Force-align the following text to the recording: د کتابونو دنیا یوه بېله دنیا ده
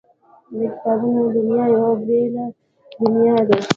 د 0.51 0.53
کتابونو 0.73 1.21
دنیا 1.35 1.63
یوه 1.75 1.91
بېله 2.07 2.45
دنیا 3.01 3.35
ده 3.47 3.57